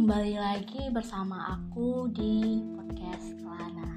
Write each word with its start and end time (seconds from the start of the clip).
kembali 0.00 0.32
lagi 0.40 0.88
bersama 0.88 1.60
aku 1.60 2.08
di 2.08 2.64
podcast 2.72 3.36
Kelana. 3.36 3.92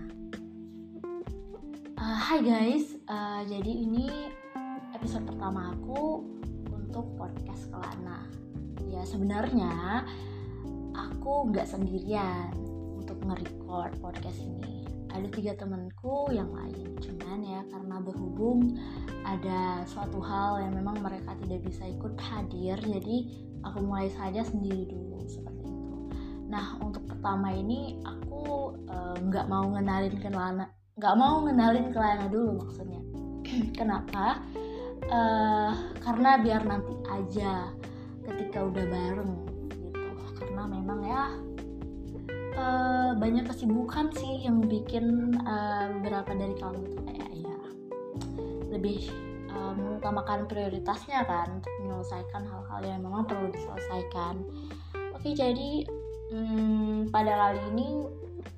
Uh, 1.96 2.44
guys, 2.44 3.00
uh, 3.08 3.40
jadi 3.48 3.72
ini 3.72 4.12
episode 4.92 5.24
pertama 5.24 5.72
aku 5.72 6.28
untuk 6.76 7.08
podcast 7.16 7.72
Kelana. 7.72 8.28
Ya 8.92 9.08
sebenarnya 9.08 10.04
aku 10.92 11.56
nggak 11.56 11.72
sendirian 11.72 12.52
untuk 13.00 13.24
nge-record 13.24 13.96
podcast 14.04 14.44
ini. 14.44 14.84
Ada 15.08 15.32
tiga 15.32 15.56
temanku 15.56 16.36
yang 16.36 16.52
lain, 16.52 17.00
cuman 17.00 17.48
ya 17.48 17.64
karena 17.72 18.04
berhubung 18.04 18.76
ada 19.24 19.88
suatu 19.88 20.20
hal 20.20 20.68
yang 20.68 20.76
memang 20.76 21.00
mereka 21.00 21.32
tidak 21.48 21.64
bisa 21.64 21.88
ikut 21.88 22.20
hadir, 22.20 22.76
jadi 22.76 23.18
aku 23.64 23.80
mulai 23.88 24.12
saja 24.12 24.44
sendiri 24.44 24.92
dulu 24.92 25.03
nah 26.54 26.78
untuk 26.78 27.10
pertama 27.10 27.50
ini 27.50 27.98
aku 28.06 28.78
eh, 28.86 29.16
nggak 29.26 29.46
uh, 29.46 29.50
mau 29.50 29.66
ngenalin 29.74 30.16
ke 30.22 30.30
Lana 30.30 30.70
nggak 30.94 31.16
mau 31.18 31.42
ngenalin 31.42 31.90
ke 31.90 31.98
Lana 31.98 32.26
dulu 32.30 32.62
maksudnya. 32.62 33.02
Kenapa? 33.80 34.42
Uh, 35.04 35.74
karena 36.00 36.40
biar 36.40 36.64
nanti 36.64 36.94
aja 37.12 37.74
ketika 38.24 38.64
udah 38.64 38.86
bareng 38.88 39.34
gitu. 39.50 39.90
Karena 40.38 40.64
memang 40.70 41.00
ya 41.04 41.24
uh, 42.56 43.12
banyak 43.18 43.50
kesibukan 43.50 44.14
sih 44.16 44.46
yang 44.46 44.64
bikin 44.64 45.36
uh, 45.44 45.92
beberapa 46.00 46.38
dari 46.38 46.56
kalian 46.62 46.86
itu 46.88 47.00
kayak 47.10 47.30
ya 47.36 47.58
lebih 48.70 49.00
uh, 49.52 49.74
mengutamakan 49.74 50.46
prioritasnya 50.46 51.26
kan 51.26 51.58
untuk 51.58 51.74
menyelesaikan 51.84 52.46
hal-hal 52.48 52.82
yang 52.86 53.02
memang 53.02 53.26
perlu 53.26 53.50
diselesaikan. 53.50 54.46
Oke 55.18 55.34
jadi 55.34 55.90
hmm, 56.34 57.14
pada 57.14 57.32
kali 57.38 57.62
ini 57.78 57.90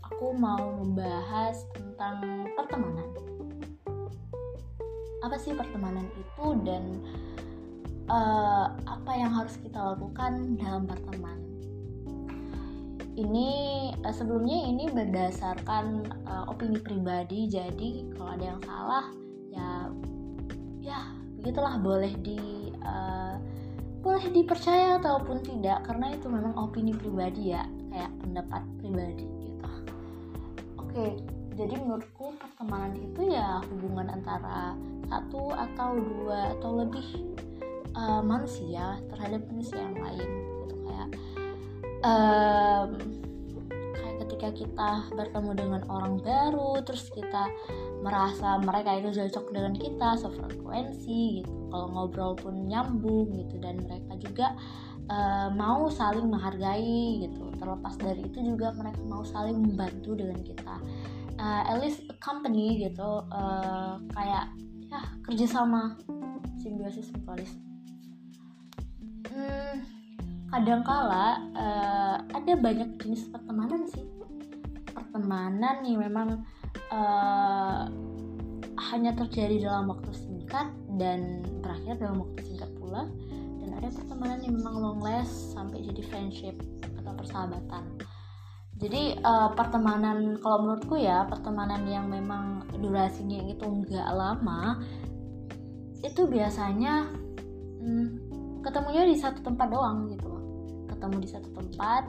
aku 0.07 0.31
mau 0.31 0.79
membahas 0.79 1.67
tentang 1.75 2.47
pertemanan. 2.55 3.11
Apa 5.19 5.35
sih 5.35 5.51
pertemanan 5.51 6.07
itu 6.15 6.45
dan 6.63 7.03
uh, 8.07 8.71
apa 8.87 9.11
yang 9.19 9.35
harus 9.35 9.59
kita 9.59 9.75
lakukan 9.75 10.55
dalam 10.55 10.87
berteman 10.87 11.45
ini 13.15 13.49
uh, 14.03 14.11
sebelumnya 14.11 14.59
ini 14.67 14.91
berdasarkan 14.91 16.03
uh, 16.27 16.51
opini 16.51 16.79
pribadi 16.83 17.47
jadi 17.47 18.11
kalau 18.15 18.29
ada 18.35 18.45
yang 18.45 18.61
salah 18.67 19.05
ya 19.55 19.69
ya 20.83 20.99
begitulah 21.39 21.79
boleh 21.79 22.11
di 22.19 22.71
uh, 22.83 23.39
boleh 24.05 24.29
dipercaya 24.29 25.01
ataupun 25.01 25.41
tidak 25.41 25.81
karena 25.89 26.13
itu 26.13 26.29
memang 26.29 26.53
opini 26.53 26.93
pribadi 26.93 27.57
ya 27.57 27.65
kayak 27.89 28.13
pendapat 28.21 28.61
pribadi 28.77 29.25
gitu. 29.25 29.65
Oke 30.77 31.17
jadi 31.55 31.73
menurutku 31.79 32.35
pertemanan 32.35 32.93
itu 32.99 33.31
ya 33.31 33.63
hubungan 33.71 34.11
antara 34.11 34.75
satu 35.07 35.55
atau 35.55 35.95
dua 35.95 36.53
atau 36.59 36.83
lebih 36.83 37.07
uh, 37.95 38.21
manusia 38.21 38.99
terhadap 39.09 39.41
manusia 39.47 39.79
yang 39.79 39.97
lain 39.97 40.29
gitu 40.29 40.75
kayak 40.85 41.09
um, 42.03 42.89
ketika 44.25 44.47
kita 44.51 44.91
bertemu 45.15 45.51
dengan 45.55 45.81
orang 45.87 46.19
baru 46.19 46.83
terus 46.83 47.07
kita 47.09 47.47
merasa 48.03 48.59
mereka 48.59 48.99
itu 48.99 49.15
cocok 49.15 49.45
dengan 49.55 49.73
kita 49.73 50.19
sefrekuensi 50.19 51.41
gitu 51.41 51.64
kalau 51.75 51.91
ngobrol 51.91 52.31
pun 52.39 52.55
nyambung 52.71 53.35
gitu. 53.35 53.59
Dan 53.59 53.83
mereka 53.83 54.15
juga 54.15 54.47
uh, 55.11 55.51
mau 55.51 55.91
saling 55.91 56.31
menghargai 56.31 57.27
gitu. 57.27 57.51
Terlepas 57.59 57.99
dari 57.99 58.23
itu 58.23 58.39
juga 58.39 58.71
mereka 58.71 59.03
mau 59.03 59.27
saling 59.27 59.59
membantu 59.59 60.15
dengan 60.15 60.39
kita. 60.39 60.79
Uh, 61.35 61.67
at 61.67 61.83
least 61.83 62.07
a 62.07 62.15
company 62.23 62.79
gitu 62.79 63.27
uh, 63.27 63.99
kayak 64.15 64.55
ya 64.87 65.03
kerjasama 65.27 65.99
simbiosis 66.63 67.11
mutualis. 67.11 67.51
Hmm, 69.35 69.83
kadangkala 70.47 71.43
uh, 71.51 72.17
ada 72.31 72.55
banyak 72.55 72.95
jenis 73.03 73.27
pertemanan 73.27 73.83
sih. 73.91 74.07
Pertemanan 74.95 75.83
nih 75.83 75.99
memang 75.99 76.47
uh, 76.87 77.83
hanya 78.91 79.11
terjadi 79.15 79.67
dalam 79.67 79.91
waktu 79.91 80.11
singkat 80.15 80.71
dan 80.95 81.43
berakhir 81.59 81.99
dalam 81.99 82.23
waktu 82.23 82.41
singkat 82.47 82.71
pula 82.79 83.07
dan 83.59 83.69
ada 83.75 83.89
pertemanan 83.91 84.39
yang 84.43 84.55
memang 84.55 84.75
long 84.79 85.01
last 85.03 85.51
sampai 85.51 85.83
jadi 85.83 86.01
friendship 86.07 86.55
atau 87.01 87.11
persahabatan. 87.15 87.83
Jadi 88.75 89.15
uh, 89.23 89.55
pertemanan 89.55 90.35
kalau 90.43 90.67
menurutku 90.67 90.99
ya 90.99 91.23
pertemanan 91.31 91.87
yang 91.87 92.11
memang 92.11 92.67
durasinya 92.75 93.39
itu 93.47 93.63
nggak 93.63 94.09
lama 94.11 94.83
itu 96.03 96.27
biasanya 96.27 97.07
hmm, 97.79 98.07
ketemunya 98.59 99.07
di 99.07 99.15
satu 99.15 99.39
tempat 99.43 99.71
doang 99.71 100.11
gitu. 100.11 100.31
Ketemu 100.91 101.15
di 101.23 101.29
satu 101.31 101.49
tempat 101.55 102.03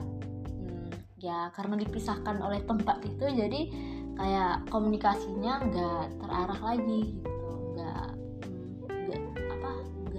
hmm, 0.59 0.91
ya 1.23 1.51
karena 1.55 1.79
dipisahkan 1.79 2.35
oleh 2.43 2.59
tempat 2.67 2.99
itu 3.03 3.25
jadi 3.31 3.61
kayak 4.17 4.67
komunikasinya 4.67 5.53
nggak 5.71 6.03
terarah 6.19 6.61
lagi 6.61 7.15
gitu 7.15 7.36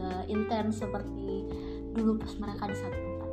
nggak 0.08 0.24
intens 0.32 0.80
seperti 0.80 1.44
dulu 1.92 2.16
pas 2.16 2.32
mereka 2.40 2.64
di 2.72 2.76
satu 2.80 2.96
tempat. 2.96 3.30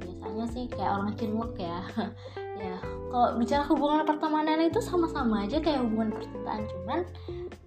Biasanya 0.00 0.46
sih 0.56 0.64
kayak 0.72 0.90
orang 0.96 1.10
cinlok 1.20 1.52
ya. 1.60 1.80
Ya 2.54 2.78
kalau 3.10 3.34
bicara 3.34 3.66
hubungan 3.66 4.06
pertemanan 4.06 4.62
itu 4.62 4.78
sama-sama 4.78 5.42
aja 5.42 5.58
kayak 5.58 5.84
hubungan 5.84 6.14
percintaan 6.14 6.62
cuman 6.70 7.02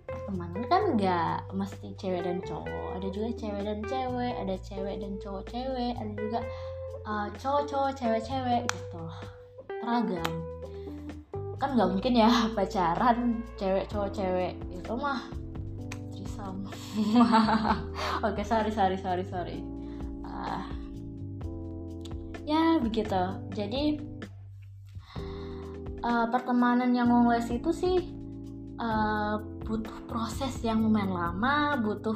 pertemanan 0.07 0.63
kan 0.72 0.81
nggak 0.96 1.38
mesti 1.51 1.91
cewek 2.00 2.23
dan 2.23 2.40
cowok. 2.41 2.96
Ada 2.96 3.07
juga 3.12 3.29
cewek 3.35 3.63
dan 3.67 3.79
cewek 3.84 4.34
ada 4.40 4.56
cewek 4.63 4.96
dan 5.03 5.13
cowok 5.19 5.44
cewek 5.51 5.91
ada 6.00 6.12
juga 6.16 6.40
uh, 7.03 7.28
cowok-cowok 7.35 7.91
cewek-cewek 8.00 8.63
gitu. 8.72 9.03
Beragam 9.84 10.57
kan 11.57 11.73
nggak 11.73 11.90
mungkin 11.90 12.13
ya 12.13 12.29
pacaran 12.57 13.41
cewek 13.57 13.85
cowok 13.90 14.09
cewek 14.13 14.53
itu 14.69 14.94
mah 14.94 15.25
trisam 16.37 16.55
oke 18.27 18.41
sorry 18.45 18.69
sorry 18.69 18.97
sorry 19.01 19.25
sorry. 19.25 19.57
Uh, 20.21 20.61
ya 22.45 22.77
begitu. 22.77 23.23
Jadi 23.57 23.97
uh, 26.05 26.27
pertemanan 26.29 26.93
yang 26.93 27.09
longles 27.09 27.49
itu 27.49 27.73
sih 27.73 27.97
uh, 28.77 29.41
butuh 29.65 30.05
proses 30.07 30.53
yang 30.63 30.85
lumayan 30.85 31.11
lama 31.11 31.75
butuh 31.81 32.15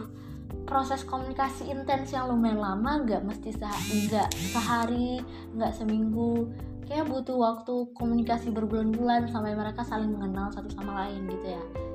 proses 0.70 1.04
komunikasi 1.04 1.68
intens 1.68 2.14
yang 2.14 2.30
lumayan 2.32 2.62
lama 2.62 3.02
nggak 3.04 3.26
mesti 3.26 3.52
sehari 3.52 4.08
nggak 4.08 4.30
sehari 4.54 5.12
nggak 5.58 5.74
seminggu. 5.74 6.54
Kayak 6.86 7.08
butuh 7.08 7.40
waktu 7.40 7.88
komunikasi 7.96 8.52
berbulan-bulan 8.52 9.32
sampai 9.32 9.56
mereka 9.56 9.80
saling 9.88 10.12
mengenal 10.12 10.52
satu 10.52 10.68
sama 10.76 11.08
lain 11.08 11.24
gitu 11.24 11.56
ya 11.56 11.91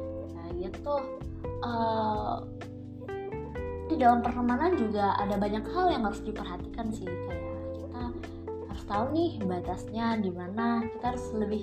gitu 0.71 0.95
uh, 1.63 2.43
di 3.87 3.95
dalam 3.95 4.21
pertemanan 4.21 4.75
juga 4.75 5.15
ada 5.17 5.39
banyak 5.39 5.63
hal 5.71 5.87
yang 5.95 6.03
harus 6.05 6.21
diperhatikan 6.27 6.91
sih. 6.91 7.07
Kayak 7.07 7.43
kita 7.79 8.03
harus 8.67 8.85
tahu 8.91 9.05
nih 9.15 9.31
batasnya 9.47 10.07
di 10.19 10.31
mana 10.35 10.83
kita 10.91 11.15
harus 11.15 11.27
lebih 11.39 11.63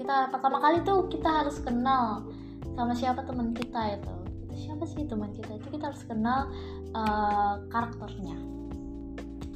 kita 0.00 0.32
pertama 0.32 0.58
kali 0.62 0.80
tuh 0.82 1.06
kita 1.12 1.28
harus 1.28 1.60
kenal 1.60 2.24
sama 2.72 2.94
siapa 2.96 3.20
teman 3.28 3.52
kita 3.52 4.00
itu. 4.00 4.14
Siapa 4.58 4.84
sih 4.88 5.06
teman 5.06 5.30
kita 5.36 5.60
itu? 5.60 5.66
Kita 5.76 5.92
harus 5.92 6.02
kenal 6.08 6.50
uh, 6.96 7.62
karakternya. 7.68 8.38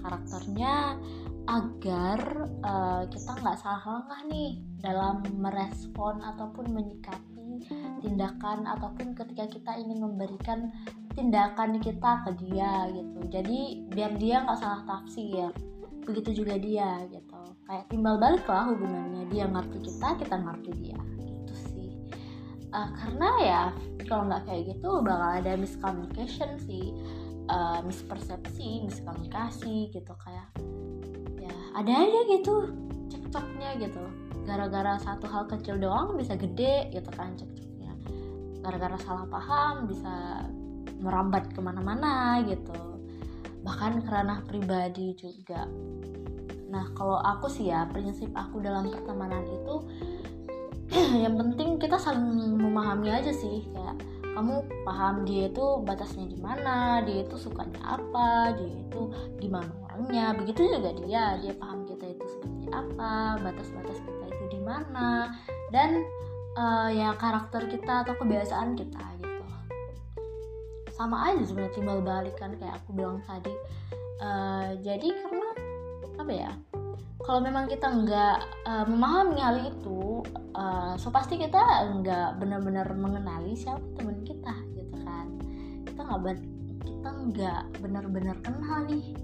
Karakternya 0.02 0.98
agar 1.46 2.20
uh, 2.62 3.02
kita 3.10 3.34
nggak 3.40 3.56
salah 3.58 3.82
langkah 3.82 4.20
nih 4.30 4.62
dalam 4.78 5.26
merespon 5.42 6.22
ataupun 6.22 6.70
menyikapi 6.70 7.31
tindakan 8.02 8.66
ataupun 8.66 9.14
ketika 9.14 9.46
kita 9.46 9.72
ingin 9.78 10.02
memberikan 10.02 10.74
tindakan 11.14 11.78
kita 11.78 12.24
ke 12.26 12.30
dia 12.42 12.90
gitu. 12.90 13.18
Jadi 13.28 13.58
biar 13.92 14.12
dia 14.18 14.42
nggak 14.42 14.58
salah 14.58 14.82
tafsir 14.88 15.52
begitu 16.02 16.42
juga 16.42 16.58
dia 16.58 17.06
gitu. 17.08 17.40
Kayak 17.68 17.86
timbal 17.88 18.18
balik 18.18 18.44
lah 18.50 18.68
hubungannya. 18.74 19.30
Dia 19.30 19.46
ngerti 19.46 19.78
kita 19.86 20.08
kita 20.18 20.36
ngerti 20.40 20.70
dia. 20.82 21.00
Uh, 22.72 22.88
karena 22.96 23.30
ya 23.44 23.62
kalau 24.08 24.24
nggak 24.32 24.48
kayak 24.48 24.62
gitu 24.72 25.04
bakal 25.04 25.28
ada 25.28 25.52
miscommunication 25.60 26.56
sih. 26.64 26.96
Uh, 27.50 27.84
mispersepsi 27.84 28.86
miskomunikasi 28.88 29.92
gitu. 29.92 30.12
Kayak 30.24 30.48
ya 31.38 31.54
ada 31.76 31.92
aja 31.92 32.20
gitu 32.32 32.72
cekcoknya 33.12 33.76
gitu. 33.78 34.02
Gara-gara 34.42 34.98
satu 34.98 35.30
hal 35.30 35.46
kecil 35.46 35.78
doang 35.78 36.18
bisa 36.18 36.34
gede 36.34 36.90
gitu 36.90 37.10
kan 37.14 37.36
cekcoknya 37.38 37.51
gara-gara 38.62 38.96
salah 39.02 39.26
paham 39.26 39.90
bisa 39.90 40.46
merambat 41.02 41.50
ke 41.50 41.58
mana-mana 41.58 42.40
gitu. 42.46 43.02
Bahkan 43.66 44.06
kerana 44.06 44.42
pribadi 44.46 45.18
juga. 45.18 45.66
Nah 46.70 46.88
kalau 46.96 47.20
aku 47.20 47.50
sih 47.50 47.68
ya 47.68 47.84
prinsip 47.90 48.30
aku 48.32 48.62
dalam 48.62 48.88
pertemanan 48.88 49.44
itu 49.44 49.74
yang 51.26 51.36
penting 51.36 51.76
kita 51.76 51.98
saling 51.98 52.56
memahami 52.56 53.10
aja 53.10 53.34
sih. 53.34 53.66
Kayak 53.74 53.98
kamu 54.32 54.64
paham 54.88 55.28
dia 55.28 55.52
itu 55.52 55.64
batasnya 55.84 56.24
di 56.24 56.38
mana 56.40 57.04
dia 57.04 57.20
itu 57.20 57.36
sukanya 57.36 58.00
apa 58.00 58.56
dia 58.56 58.72
itu 58.80 59.10
gimana 59.42 59.68
orangnya. 59.90 60.32
Begitu 60.38 60.72
juga 60.78 60.90
dia 61.04 61.36
dia 61.42 61.52
paham 61.58 61.84
kita 61.84 62.14
itu 62.14 62.24
seperti 62.38 62.64
apa 62.72 63.36
batas-batas 63.42 63.98
kita 64.00 64.24
itu 64.32 64.44
di 64.56 64.60
mana. 64.64 65.34
Dan 65.68 66.00
uh, 66.56 66.88
ya 66.92 67.14
karakter 67.16 67.68
kita 67.68 68.04
atau 68.06 68.14
kebiasaan 68.16 68.76
kita 68.76 69.02
gitu. 69.20 69.44
Sama 70.92 71.32
aja 71.32 71.42
sebenarnya 71.44 71.74
timbal 71.74 72.00
balik 72.04 72.36
kan 72.36 72.52
kayak 72.56 72.80
aku 72.84 72.96
bilang 72.96 73.20
tadi. 73.24 73.52
Uh, 74.22 74.78
jadi 74.86 75.08
karena 75.18 75.48
apa 76.22 76.32
ya 76.32 76.52
kalau 77.22 77.40
memang 77.42 77.66
kita 77.66 77.90
nggak 77.90 78.38
uh, 78.66 78.86
memahami 78.86 79.38
hal 79.38 79.56
itu 79.66 80.22
uh, 80.54 80.94
so 80.98 81.10
pasti 81.10 81.38
kita 81.38 81.58
nggak 81.98 82.38
benar-benar 82.38 82.86
mengenali 82.94 83.54
siapa 83.54 83.82
teman 83.98 84.22
kita 84.22 84.54
gitu 84.78 84.96
kan. 85.02 85.26
Kita 85.86 86.00
nggak 86.06 86.38
kita 86.82 87.08
nggak 87.30 87.62
benar-benar 87.82 88.36
kenal 88.42 88.86
nih 88.86 89.14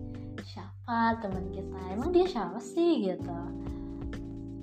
siapa 0.46 1.19
teman 1.22 1.46
kita. 1.54 1.78
Emang 1.94 2.10
dia 2.10 2.26
siapa 2.26 2.58
sih 2.58 3.06
gitu? 3.06 3.38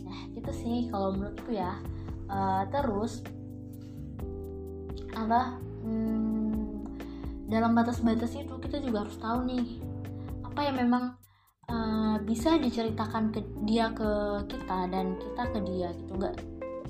Ya 0.04 0.16
gitu 0.36 0.52
sih 0.52 0.88
kalau 0.92 1.16
menurutku 1.16 1.56
ya 1.56 1.76
uh, 2.30 2.64
terus 2.70 3.22
apa 5.16 5.58
hmm, 5.86 6.86
dalam 7.48 7.72
batas-batas 7.78 8.36
itu 8.36 8.54
kita 8.60 8.82
juga 8.84 9.06
harus 9.08 9.18
tahu 9.22 9.48
nih 9.48 9.80
apa 10.44 10.60
yang 10.66 10.78
memang 10.88 11.04
uh, 11.70 12.18
bisa 12.24 12.58
diceritakan 12.58 13.32
ke 13.32 13.40
dia 13.68 13.92
ke 13.94 14.44
kita 14.50 14.90
dan 14.90 15.16
kita 15.20 15.44
ke 15.52 15.60
dia 15.64 15.90
gitu. 15.94 16.12
Nggak 16.18 16.36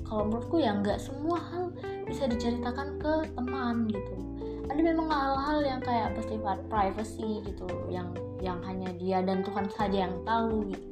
kalau 0.06 0.22
menurutku 0.30 0.62
ya 0.62 0.70
nggak 0.74 1.02
semua 1.02 1.38
hal 1.50 1.74
bisa 2.06 2.30
diceritakan 2.30 2.96
ke 3.02 3.12
teman 3.34 3.90
gitu. 3.90 4.14
Ada 4.66 4.80
memang 4.82 5.08
hal-hal 5.10 5.58
yang 5.62 5.80
kayak 5.82 6.14
bersifat 6.18 6.58
privacy 6.70 7.42
gitu 7.42 7.66
yang 7.90 8.10
yang 8.42 8.58
hanya 8.66 8.90
dia 8.94 9.22
dan 9.22 9.42
Tuhan 9.42 9.66
saja 9.74 10.06
yang 10.06 10.14
tahu 10.26 10.70
gitu. 10.70 10.88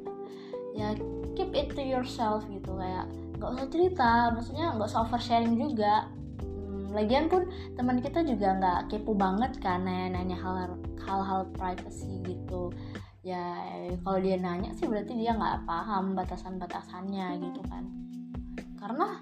Ya 0.75 0.91
keep 1.39 1.55
it 1.55 1.71
to 1.75 1.83
yourself 1.83 2.43
gitu 2.51 2.75
kayak 2.75 3.07
nggak 3.35 3.51
usah 3.51 3.67
cerita 3.67 4.11
maksudnya 4.31 4.65
nggak 4.75 4.87
usah 4.87 5.03
oversharing 5.03 5.55
juga. 5.59 6.07
Hmm, 6.39 6.95
lagian 6.95 7.27
pun 7.27 7.47
teman 7.75 7.99
kita 7.99 8.23
juga 8.23 8.55
nggak 8.55 8.79
kepo 8.91 9.11
banget 9.15 9.59
kan 9.59 9.83
nanya-nanya 9.83 10.37
hal 10.39 10.55
hal-hal 11.05 11.41
privacy 11.53 12.23
gitu. 12.23 12.71
Ya 13.25 13.57
kalau 14.05 14.21
dia 14.21 14.37
nanya 14.37 14.71
sih 14.77 14.85
berarti 14.85 15.17
dia 15.17 15.33
nggak 15.33 15.65
paham 15.65 16.13
batasan-batasannya 16.13 17.41
gitu 17.41 17.61
kan. 17.67 17.83
Karena 18.77 19.17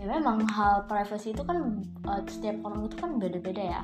ya 0.00 0.08
memang 0.08 0.48
hal 0.48 0.88
privacy 0.88 1.36
itu 1.36 1.44
kan 1.44 1.84
uh, 2.08 2.24
setiap 2.24 2.64
orang 2.64 2.88
itu 2.88 2.96
kan 2.96 3.20
beda-beda 3.20 3.60
ya. 3.60 3.82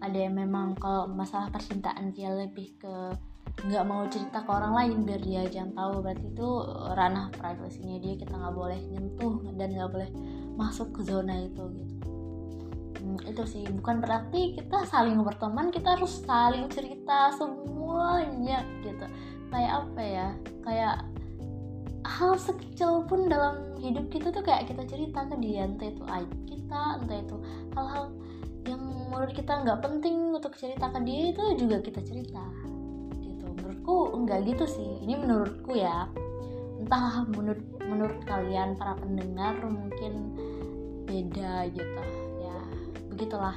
Ada 0.00 0.30
yang 0.30 0.40
memang 0.40 0.78
kalau 0.78 1.10
masalah 1.10 1.52
percintaan 1.52 2.16
dia 2.16 2.32
lebih 2.32 2.80
ke 2.80 3.12
nggak 3.66 3.84
mau 3.90 4.06
cerita 4.06 4.46
ke 4.46 4.50
orang 4.54 4.72
lain 4.74 4.98
biar 5.02 5.20
dia 5.22 5.40
aja 5.42 5.66
yang 5.66 5.72
tahu. 5.74 6.04
Berarti 6.04 6.26
itu 6.30 6.48
ranah 6.94 7.26
privasinya 7.34 7.96
dia 7.98 8.14
kita 8.14 8.34
nggak 8.34 8.54
boleh 8.54 8.80
nyentuh 8.94 9.34
dan 9.58 9.68
nggak 9.74 9.90
boleh 9.90 10.10
masuk 10.54 10.94
ke 10.94 11.00
zona 11.02 11.34
itu 11.42 11.64
gitu. 11.74 11.94
Hmm, 13.02 13.18
itu 13.26 13.42
sih. 13.46 13.64
Bukan 13.66 13.98
berarti 13.98 14.58
kita 14.58 14.86
saling 14.86 15.18
berteman 15.22 15.74
kita 15.74 15.98
harus 15.98 16.22
saling 16.22 16.70
cerita 16.70 17.34
semuanya 17.34 18.62
gitu. 18.86 19.06
Kayak 19.50 19.72
apa 19.82 20.02
ya? 20.02 20.28
Kayak 20.62 20.96
hal 22.08 22.38
sekecil 22.40 23.04
pun 23.04 23.28
dalam 23.28 23.76
hidup 23.78 24.08
kita 24.08 24.32
tuh 24.32 24.42
kayak 24.42 24.70
kita 24.70 24.82
cerita 24.88 25.28
ke 25.28 25.36
dia 25.44 25.68
entah 25.68 25.92
itu 25.92 26.02
aib 26.08 26.30
kita 26.48 26.82
entah 27.04 27.18
itu 27.20 27.36
hal-hal 27.76 28.06
yang 28.66 28.82
menurut 29.08 29.32
kita 29.32 29.52
nggak 29.64 29.80
penting 29.80 30.34
untuk 30.34 30.56
cerita 30.56 30.88
ke 30.92 31.00
dia 31.04 31.32
itu 31.32 31.44
juga 31.56 31.76
kita 31.84 32.00
cerita 32.04 32.42
menurutku 33.88 34.20
enggak 34.20 34.40
gitu 34.44 34.64
sih. 34.68 34.90
Ini 35.00 35.14
menurutku 35.16 35.72
ya. 35.72 36.04
Entah 36.78 37.24
menurut 37.24 37.64
menurut 37.80 38.20
kalian 38.28 38.76
para 38.76 38.92
pendengar 39.00 39.56
mungkin 39.64 40.36
beda 41.08 41.72
gitu 41.72 42.02
ya. 42.44 42.58
Begitulah. 43.08 43.56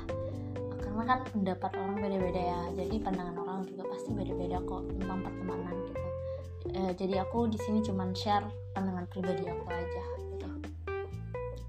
Karena 0.80 1.04
kan 1.04 1.20
pendapat 1.36 1.72
orang 1.76 2.00
beda-beda 2.00 2.42
ya. 2.42 2.62
Jadi 2.80 2.96
pandangan 3.04 3.36
orang 3.44 3.60
juga 3.68 3.84
pasti 3.92 4.10
beda-beda 4.16 4.58
kok 4.64 4.88
tentang 4.88 5.20
pertemanan 5.20 5.76
gitu. 5.92 6.08
E, 6.72 6.80
jadi 6.96 7.28
aku 7.28 7.52
di 7.52 7.60
sini 7.60 7.84
cuman 7.84 8.16
share 8.16 8.48
pandangan 8.72 9.04
pribadi 9.12 9.44
aku 9.52 9.66
aja 9.68 10.04
gitu. 10.32 10.48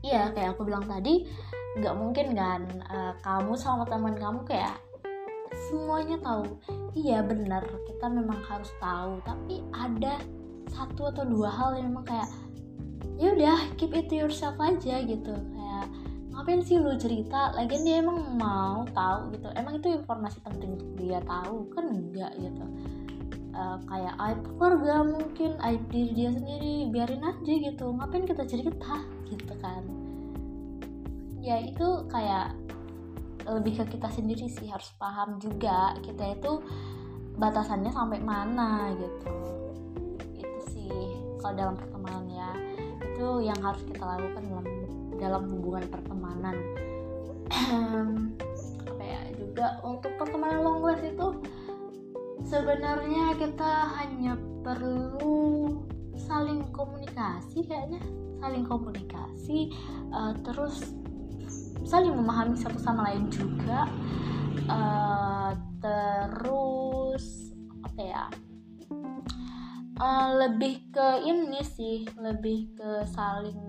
Iya 0.06 0.30
kayak 0.30 0.54
aku 0.54 0.62
bilang 0.70 0.86
tadi 0.86 1.26
nggak 1.72 1.94
mungkin 1.96 2.36
kan 2.36 2.68
uh, 2.84 3.16
kamu 3.24 3.56
sama 3.56 3.88
teman 3.88 4.12
kamu 4.12 4.44
kayak 4.44 4.76
semuanya 5.72 6.20
tahu. 6.20 6.44
Iya 6.92 7.24
benar. 7.24 7.64
Kita 7.88 8.12
memang 8.12 8.44
harus 8.44 8.68
tahu. 8.76 9.24
Tapi 9.24 9.64
ada 9.72 10.20
satu 10.68 11.08
atau 11.08 11.24
dua 11.24 11.48
hal 11.48 11.80
yang 11.80 11.96
memang 11.96 12.04
kayak 12.04 12.28
ya 13.16 13.32
udah 13.32 13.58
keep 13.80 13.96
it 13.96 14.12
to 14.12 14.20
yourself 14.20 14.60
aja 14.60 15.00
gitu. 15.00 15.32
Kayak 15.32 15.86
ngapain 16.36 16.60
sih 16.60 16.76
lu 16.76 16.92
cerita? 17.00 17.56
Lagian 17.56 17.88
dia 17.88 18.04
emang 18.04 18.36
mau 18.36 18.84
tahu 18.92 19.32
gitu. 19.32 19.48
Emang 19.56 19.80
itu 19.80 19.88
informasi 19.88 20.44
penting 20.44 20.76
untuk 20.76 20.92
dia 21.00 21.24
tahu 21.24 21.64
kan 21.72 21.88
enggak 21.88 22.36
gitu. 22.36 22.64
Uh, 23.52 23.76
kayak 23.84 24.16
aib 24.16 24.40
keluarga 24.56 25.04
mungkin 25.04 25.60
aib 25.60 25.84
diri 25.92 26.12
dia 26.16 26.30
sendiri 26.32 26.88
biarin 26.92 27.24
aja 27.24 27.52
gitu. 27.52 27.96
Ngapain 27.96 28.28
kita 28.28 28.44
cerita? 28.44 29.00
Gitu 29.28 29.54
kan. 29.60 29.84
Ya 31.42 31.58
itu 31.58 32.06
kayak 32.06 32.54
lebih 33.46 33.82
ke 33.82 33.98
kita 33.98 34.08
sendiri 34.12 34.46
sih 34.46 34.68
harus 34.70 34.90
paham 34.98 35.38
juga 35.42 35.96
kita 36.02 36.38
itu 36.38 36.62
batasannya 37.36 37.90
sampai 37.90 38.20
mana 38.22 38.92
gitu. 38.96 39.34
Itu 40.38 40.58
sih 40.74 40.92
kalau 41.40 41.54
dalam 41.56 41.74
pertemanan 41.78 42.24
ya. 42.30 42.50
Itu 43.12 43.42
yang 43.42 43.58
harus 43.60 43.82
kita 43.86 44.02
lakukan 44.02 44.42
dalam 44.46 44.66
dalam 45.18 45.42
hubungan 45.50 45.84
pertemanan. 45.90 46.56
Apa 48.88 49.02
ya 49.02 49.20
juga 49.38 49.66
untuk 49.86 50.12
pertemanan 50.18 50.62
long 50.62 50.82
itu 50.98 51.28
sebenarnya 52.46 53.36
kita 53.38 53.72
hanya 54.00 54.34
perlu 54.62 55.82
saling 56.14 56.68
komunikasi 56.70 57.66
kayaknya. 57.66 58.02
Saling 58.42 58.66
komunikasi 58.66 59.70
uh, 60.10 60.34
terus 60.42 61.01
saling 61.86 62.14
memahami 62.14 62.56
satu 62.58 62.78
sama 62.78 63.10
lain 63.10 63.28
juga. 63.28 63.88
Uh, 64.68 65.50
terus 65.82 67.54
apa 67.82 68.00
ya? 68.02 68.24
Uh, 69.98 70.28
lebih 70.46 70.90
ke 70.90 71.08
ini 71.22 71.62
sih 71.62 72.08
lebih 72.18 72.74
ke 72.74 73.06
saling 73.12 73.60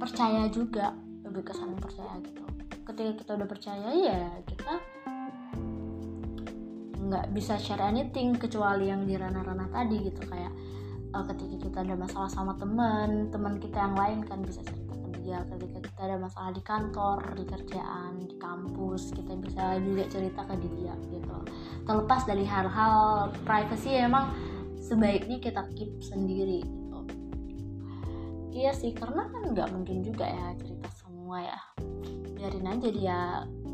percaya 0.00 0.48
juga 0.48 0.96
lebih 1.24 1.44
ke 1.48 1.52
saling 1.56 1.76
percaya 1.80 2.14
gitu. 2.24 2.44
Ketika 2.84 3.12
kita 3.16 3.30
udah 3.36 3.48
percaya 3.48 3.88
ya 3.92 4.22
kita 4.44 4.74
nggak 7.04 7.26
bisa 7.36 7.60
share 7.60 7.84
anything 7.84 8.32
kecuali 8.36 8.88
yang 8.88 9.04
di 9.04 9.16
ranah-ranah 9.16 9.68
tadi 9.72 9.96
gitu. 10.08 10.20
Kayak 10.24 10.52
uh, 11.16 11.24
ketika 11.32 11.56
kita 11.68 11.78
ada 11.84 11.94
masalah 11.96 12.30
sama 12.30 12.52
teman 12.56 13.28
teman 13.32 13.56
kita 13.56 13.76
yang 13.80 13.96
lain 13.96 14.18
kan 14.24 14.40
bisa 14.44 14.60
cerita 14.62 14.83
dia 15.34 15.42
ketika 15.50 15.78
kita 15.82 16.00
ada 16.06 16.16
masalah 16.22 16.54
di 16.54 16.62
kantor 16.62 17.18
di 17.34 17.42
kerjaan 17.42 18.22
di 18.22 18.38
kampus 18.38 19.10
kita 19.10 19.34
bisa 19.34 19.82
juga 19.82 20.06
cerita 20.06 20.46
ke 20.46 20.54
dia 20.62 20.94
gitu. 21.10 21.36
Terlepas 21.82 22.22
dari 22.22 22.46
hal-hal 22.46 23.34
privacy 23.42 23.98
emang 23.98 24.30
sebaiknya 24.78 25.42
kita 25.42 25.66
keep 25.74 25.90
sendiri 25.98 26.62
gitu. 26.62 26.98
Iya 28.54 28.70
sih 28.78 28.94
karena 28.94 29.26
kan 29.26 29.42
nggak 29.50 29.74
mungkin 29.74 30.06
juga 30.06 30.30
ya 30.30 30.54
cerita 30.62 30.86
semua 31.02 31.42
ya. 31.42 31.58
Biarin 32.38 32.70
aja 32.70 32.88
dia 32.94 33.18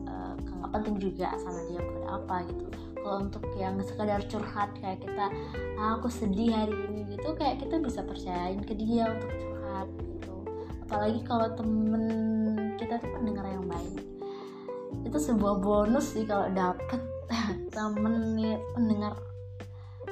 uh, 0.09 0.33
nggak 0.41 0.73
penting 0.81 0.97
juga 0.97 1.29
sama 1.45 1.61
dia 1.69 1.85
pada 1.85 2.09
apa 2.17 2.37
gitu. 2.49 2.65
Kalau 3.01 3.17
untuk 3.29 3.45
yang 3.61 3.77
sekedar 3.85 4.21
curhat 4.33 4.73
kayak 4.81 5.05
kita 5.05 5.29
ah, 5.77 6.01
aku 6.01 6.09
sedih 6.09 6.57
hari 6.57 6.73
ini 6.89 7.17
gitu 7.17 7.37
kayak 7.37 7.61
kita 7.61 7.81
bisa 7.85 8.01
percayain 8.01 8.65
ke 8.65 8.73
dia 8.77 9.13
untuk 9.13 9.29
curhat 9.29 9.89
apalagi 10.91 11.23
kalau 11.23 11.47
temen 11.55 12.03
kita 12.75 12.99
tuh 12.99 13.15
pendengar 13.15 13.47
yang 13.47 13.63
baik. 13.63 14.03
Itu 15.07 15.23
sebuah 15.23 15.63
bonus 15.63 16.19
sih 16.19 16.27
kalau 16.27 16.51
dapet 16.51 16.99
temen 17.71 18.35
nih 18.35 18.59
pendengar 18.75 19.15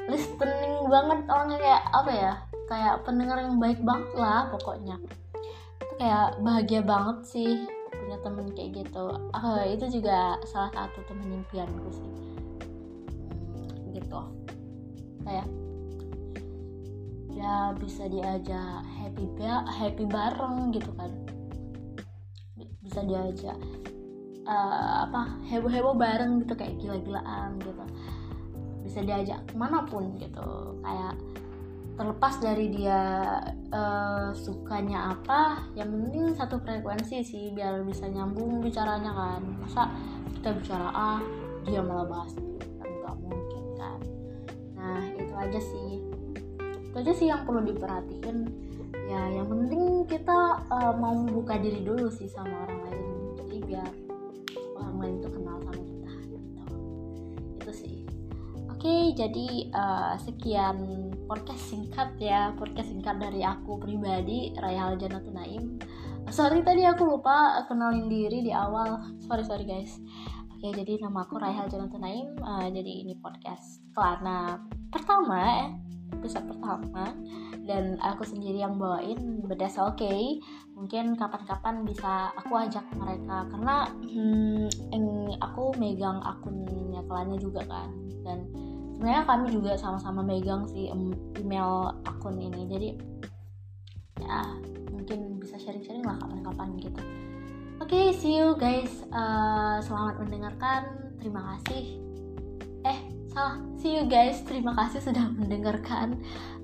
listening 0.07 0.87
banget. 0.87 1.27
Orangnya 1.27 1.59
kayak 1.59 1.83
apa 1.91 2.13
ya 2.15 2.33
kayak 2.71 2.95
pendengar 3.03 3.43
yang 3.43 3.59
baik 3.59 3.83
banget 3.83 4.07
lah 4.15 4.55
pokoknya. 4.55 5.03
Itu 5.83 5.95
kayak 5.99 6.39
bahagia 6.47 6.87
banget 6.87 7.27
sih 7.27 7.67
punya 7.91 8.23
temen 8.23 8.47
kayak 8.55 8.87
gitu. 8.87 9.19
Uh, 9.35 9.67
itu 9.67 9.99
juga 9.99 10.39
salah 10.47 10.71
satu 10.71 11.03
temen 11.11 11.43
impianku 11.43 11.91
sih. 11.91 12.11
Gitu. 13.99 14.21
Kayak 15.27 15.51
ya 17.39 17.71
bisa 17.79 18.11
diajak 18.11 18.83
happy 18.99 19.31
ba 19.39 19.63
happy 19.71 20.05
bareng 20.11 20.75
gitu 20.75 20.91
kan. 20.99 21.11
Bisa 22.83 23.07
diajak 23.07 23.55
uh, 24.43 25.07
apa 25.07 25.39
heboh 25.47 25.71
heboh 25.71 25.95
bareng 25.95 26.43
gitu 26.43 26.59
kayak 26.59 26.75
gila-gilaan 26.83 27.63
gitu. 27.63 27.85
Bisa 28.83 29.07
diajak 29.07 29.47
ke 29.47 29.55
mana 29.55 29.87
pun 29.87 30.19
gitu 30.19 30.83
kayak 30.83 31.15
terlepas 31.95 32.39
dari 32.43 32.71
dia 32.75 33.03
uh, 33.75 34.31
sukanya 34.35 35.15
apa 35.15 35.67
yang 35.75 35.91
penting 35.91 36.31
satu 36.35 36.63
frekuensi 36.63 37.23
sih 37.23 37.55
biar 37.55 37.87
bisa 37.87 38.11
nyambung 38.11 38.59
bicaranya 38.59 39.15
kan. 39.15 39.43
Masa 39.63 39.87
kita 40.35 40.59
bicara 40.59 40.91
A 40.91 41.13
dia 41.63 41.87
malah 41.87 42.07
bahas 42.09 42.35
kan 42.35 42.89
nggak 42.91 43.17
mungkin 43.23 43.65
kan. 43.79 44.01
Nah 44.75 45.03
itu 45.15 45.35
aja 45.39 45.61
sih 45.63 46.08
itu 46.99 47.07
aja 47.07 47.13
sih 47.15 47.31
yang 47.31 47.47
perlu 47.47 47.63
diperhatiin. 47.63 48.39
Ya 49.07 49.23
yang 49.31 49.47
penting 49.47 50.03
kita 50.11 50.67
uh, 50.67 50.93
mau 50.99 51.15
membuka 51.15 51.55
diri 51.55 51.87
dulu 51.87 52.11
sih 52.11 52.27
sama 52.27 52.67
orang 52.67 52.91
lain. 52.91 53.07
Jadi 53.39 53.57
biar 53.71 53.91
orang 54.75 54.97
lain 54.99 55.15
tuh 55.23 55.31
kenal 55.31 55.57
sama 55.63 55.79
kita 55.79 56.13
gitu. 56.27 56.49
Itu 57.63 57.71
sih. 57.71 57.97
Oke 58.67 59.15
jadi 59.15 59.71
uh, 59.71 60.19
sekian 60.19 60.77
podcast 61.31 61.63
singkat 61.71 62.19
ya. 62.19 62.51
Podcast 62.59 62.91
singkat 62.91 63.23
dari 63.23 63.47
aku 63.47 63.79
pribadi 63.79 64.59
Raya 64.59 64.99
Janatun 64.99 65.39
Naim 65.39 65.65
sorry 66.29 66.61
tadi 66.61 66.85
aku 66.85 67.07
lupa 67.07 67.63
kenalin 67.71 68.11
diri 68.11 68.43
di 68.43 68.51
awal. 68.51 69.07
Sorry 69.23 69.47
sorry 69.47 69.65
guys. 69.71 70.03
Oke 70.51 70.75
jadi 70.75 70.99
nama 70.99 71.23
aku 71.23 71.39
Raya 71.39 71.63
Janatun 71.71 72.03
Naim 72.03 72.35
uh, 72.43 72.67
jadi 72.67 73.07
ini 73.07 73.15
podcast 73.23 73.87
Kelana 73.95 74.59
pertama 74.91 75.39
ya 75.39 75.88
episode 76.19 76.51
pertama 76.51 77.15
dan 77.65 77.97
aku 78.03 78.27
sendiri 78.27 78.61
yang 78.61 78.75
bawain 78.77 79.41
bedas 79.47 79.79
oke 79.79 79.97
okay. 79.97 80.43
mungkin 80.75 81.15
kapan-kapan 81.15 81.87
bisa 81.87 82.35
aku 82.35 82.59
ajak 82.59 82.85
mereka 82.99 83.47
karena 83.55 83.87
hmm, 84.05 84.69
aku 85.39 85.73
megang 85.79 86.19
akunnya 86.27 87.01
Kelana 87.07 87.37
juga 87.39 87.63
kan 87.65 87.89
dan 88.27 88.45
sebenarnya 88.99 89.23
kami 89.31 89.47
juga 89.55 89.73
sama-sama 89.79 90.27
megang 90.27 90.67
si 90.67 90.91
email 91.39 91.95
akun 92.03 92.35
ini. 92.35 92.67
Jadi 92.67 92.89
ya 94.19 94.43
mungkin 94.91 95.39
bisa 95.39 95.55
sharing-sharing 95.55 96.03
lah 96.03 96.19
kapan-kapan 96.19 96.75
gitu. 96.83 96.99
Oke 97.79 97.95
okay, 97.95 98.07
see 98.11 98.43
you 98.43 98.59
guys. 98.59 99.07
Uh, 99.15 99.79
selamat 99.87 100.19
mendengarkan. 100.19 101.15
Terima 101.23 101.55
kasih 101.55 102.08
salah. 103.33 103.57
See 103.81 103.97
you 103.97 104.05
guys. 104.09 104.41
Terima 104.45 104.75
kasih 104.75 105.05
sudah 105.05 105.29
mendengarkan. 105.37 106.21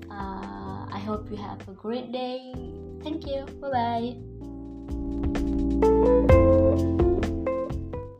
Uh, 0.09 0.85
I 0.89 0.99
hope 1.03 1.27
you 1.31 1.37
have 1.37 1.61
a 1.67 1.75
great 1.75 2.11
day. 2.11 2.53
Thank 3.05 3.29
you. 3.29 3.45
Bye 3.61 3.69
bye 3.69 4.54